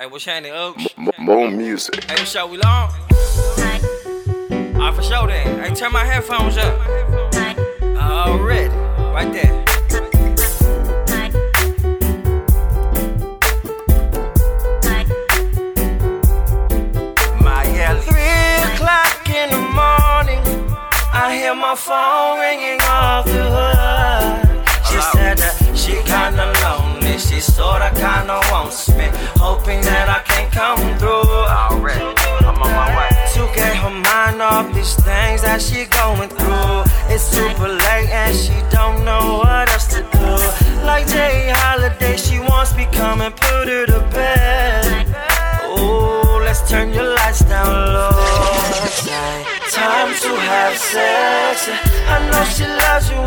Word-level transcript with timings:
Hey, 0.00 0.06
what's 0.06 0.24
happening, 0.24 0.52
Oaks? 0.52 0.86
Mo 0.96 1.50
Musiq. 1.50 2.04
Hey, 2.08 2.14
what's 2.14 2.34
up, 2.34 2.48
we 2.48 2.56
long? 2.56 2.90
Alright, 3.58 4.94
for 4.94 5.02
sure 5.02 5.26
then. 5.26 5.60
Hey, 5.62 5.74
turn 5.74 5.92
my 5.92 6.06
headphones 6.06 6.56
up. 6.56 6.80
Already, 7.98 8.74
right 9.12 9.30
there. 9.30 9.52
My 17.42 17.64
yeah, 17.68 18.00
three 18.00 18.72
o'clock 18.72 19.28
in 19.28 19.50
the 19.50 19.58
morning. 19.58 20.40
I 21.12 21.36
hear 21.38 21.54
my 21.54 21.74
phone 21.74 22.38
ringing 22.40 22.80
off 22.88 23.26
the 23.26 23.50
hood. 23.52 24.66
She 24.86 24.98
said 25.12 25.36
that 25.36 25.54
she 25.76 25.92
kinda 26.08 26.59
She 27.20 27.38
sorta 27.38 27.90
kinda 27.94 28.40
wants 28.50 28.88
me, 28.88 29.06
hoping 29.36 29.82
that 29.82 30.08
I 30.08 30.20
can 30.30 30.50
come 30.50 30.98
through. 30.98 31.44
Already, 31.46 32.14
I'm 32.40 32.60
on 32.64 32.72
my 32.72 32.88
way. 32.96 33.10
To 33.34 33.42
get 33.54 33.76
her 33.76 33.90
mind 33.90 34.40
off 34.40 34.72
these 34.74 34.94
things 34.94 35.42
that 35.42 35.60
she 35.60 35.84
going 35.84 36.30
through. 36.30 36.84
It's 37.12 37.24
super 37.24 37.68
late 37.68 38.10
and 38.10 38.34
she 38.34 38.56
don't 38.70 39.04
know 39.04 39.38
what 39.44 39.68
else 39.68 39.86
to 39.94 40.00
do. 40.02 40.28
Like 40.84 41.06
J. 41.08 41.52
Holiday, 41.54 42.16
she 42.16 42.40
wants 42.40 42.74
me 42.74 42.86
come 42.90 43.20
and 43.20 43.36
put 43.36 43.68
her 43.68 43.86
to 43.86 44.00
bed. 44.16 45.06
Ooh, 45.78 46.40
let's 46.40 46.68
turn 46.68 46.92
your 46.92 47.14
lights 47.14 47.40
down 47.40 47.68
low. 47.94 48.10
Time 49.70 50.12
to 50.24 50.30
have 50.50 50.76
sex. 50.76 51.68
I 52.08 52.16
know 52.30 52.44
she 52.44 52.66
loves 52.66 53.10
you 53.10 53.19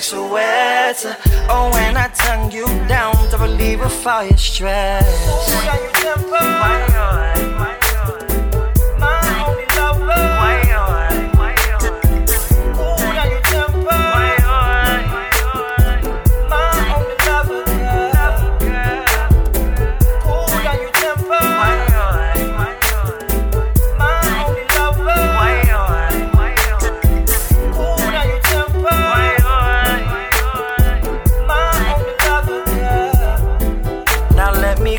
says 0.00 0.12
it 0.12 0.16
makes 0.16 0.28
her 0.28 0.32
wet. 0.32 1.04
Oh, 1.48 1.70
when 1.72 1.96
I 1.96 2.08
tongue 2.08 2.50
you 2.50 2.66
down 2.88 3.14
to 3.30 3.38
relieve 3.38 3.80
her 3.80 3.88
fire 3.88 4.36
stress. 4.36 5.04
My 7.58 7.79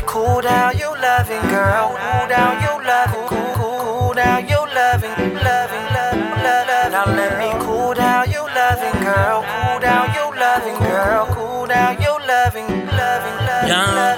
cool 0.06 0.40
down 0.40 0.76
your 0.78 0.96
loving, 0.98 1.40
girl. 1.48 1.88
Cool 1.96 2.28
down 2.28 2.62
your 2.62 2.82
loving, 2.82 3.26
cool, 3.28 3.54
cool, 3.54 3.78
cool 3.80 4.14
down 4.14 4.48
your 4.48 4.66
loving, 4.66 5.10
loving, 5.34 5.86
love, 5.94 6.20
love. 6.42 6.92
Now 6.92 7.06
let 7.06 7.38
me 7.38 7.64
cool 7.64 7.94
down 7.94 8.30
your 8.30 8.48
loving, 8.48 9.02
girl. 9.02 9.42
Cool 9.42 9.80
down 9.80 10.14
your 10.14 10.34
loving, 10.34 10.78
girl. 10.78 11.26
Cool 11.34 11.66
down 11.66 12.00
your 12.02 12.20
loving, 12.20 12.68
loving, 12.68 13.38
loving, 13.46 13.70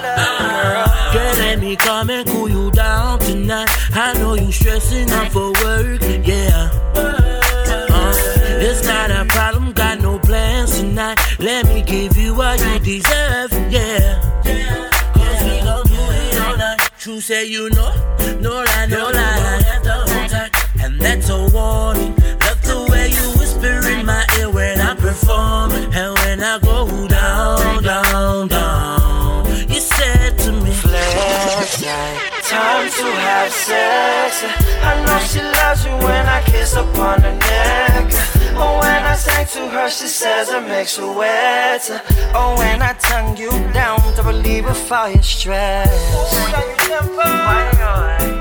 love, 0.03 0.33
girl. 1.13 1.13
Girl, 1.13 1.33
let 1.39 1.59
me 1.59 1.75
come 1.75 2.09
and 2.09 2.27
cool 2.27 2.49
you 2.49 2.71
down 2.71 3.19
tonight. 3.19 3.69
I 3.93 4.13
know 4.19 4.33
you 4.35 4.51
stressing 4.51 5.09
out 5.11 5.31
for 5.31 5.51
work, 5.63 6.01
yeah. 6.25 6.69
Uh, 6.95 8.13
it's 8.57 8.83
not 8.85 9.11
a 9.11 9.25
problem, 9.25 9.71
got 9.73 9.99
no 10.01 10.19
plans 10.19 10.79
tonight. 10.79 11.17
Let 11.39 11.65
me 11.67 11.81
give 11.81 12.17
you 12.17 12.33
what 12.35 12.59
you 12.59 12.79
deserve, 12.79 13.24
say 17.25 17.43
you 17.43 17.71
know, 17.71 17.91
no 18.39 18.51
lie, 18.51 18.85
no 18.85 19.09
lie. 19.09 19.59
Have 19.65 19.81
to 19.81 19.93
hold 19.93 20.29
tight, 20.29 20.51
and 20.79 21.01
that's 21.01 21.27
a 21.29 21.37
warning. 21.55 22.13
Love 22.45 22.61
the 22.61 22.87
way 22.91 23.09
you 23.09 23.25
whisper 23.39 23.81
in 23.89 24.05
my 24.05 24.23
ear 24.37 24.51
when 24.51 24.79
I'm 24.79 24.95
performing, 24.95 25.91
and 25.91 26.13
when 26.19 26.43
I 26.43 26.59
go 26.59 26.85
down, 27.07 27.81
down, 27.81 28.47
down. 28.47 29.45
You 29.67 29.79
said 29.79 30.37
to 30.37 30.51
me, 30.51 30.71
flex, 30.71 31.81
yeah. 31.81 32.19
Time 32.43 32.91
to 32.91 33.05
have 33.25 33.51
sex. 33.51 34.43
I 34.83 34.93
know 35.03 35.17
she 35.25 35.41
loves 35.41 35.83
you 35.83 35.93
when 36.05 36.27
I 36.27 36.43
kiss 36.43 36.75
upon 36.75 37.21
her 37.23 37.33
neck. 37.33 38.13
Oh, 38.53 38.77
when 38.81 39.01
I 39.03 39.14
to 39.47 39.69
her, 39.69 39.89
she 39.89 40.07
says 40.07 40.49
it 40.49 40.67
makes 40.67 40.97
her 40.97 41.11
wet. 41.11 41.89
Oh, 42.33 42.55
when 42.57 42.81
I 42.81 42.93
tongue 42.93 43.37
you 43.37 43.51
down 43.73 43.99
to 44.15 44.23
relieve 44.23 44.65
her 44.65 44.73
fire 44.73 45.21
stress. 45.21 45.89
My 47.15 48.34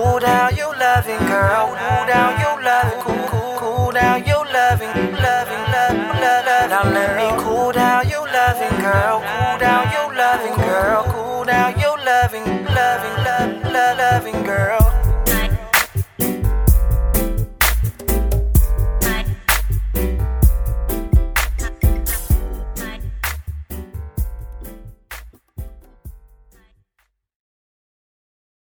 cool 0.00 0.18
down 0.18 0.56
your 0.56 0.74
loving, 0.76 1.18
girl. 1.26 1.76
Cool 1.76 2.06
down 2.06 2.40
your 2.40 2.62
loving, 2.62 3.00
cool, 3.00 3.28
cool, 3.28 3.56
cool 3.58 3.92
down 3.92 4.24
your 4.24 4.44
loving, 4.46 4.94
loving, 5.26 5.64
love, 5.74 5.98
love, 6.24 6.46
love. 6.48 6.70
Now 6.70 6.84
let 6.84 7.10
me 7.16 7.28
cool 7.42 7.72
down 7.72 8.08
your 8.08 8.26
loving, 8.26 8.76
girl. 8.80 9.20
Cool 9.20 9.58
down 9.58 9.92
your 9.92 10.14
loving, 10.14 10.56
girl. 10.56 11.04
Cool 11.12 11.44
down 11.44 11.78
your 11.78 11.98
loving, 11.98 12.46
loving, 12.64 13.19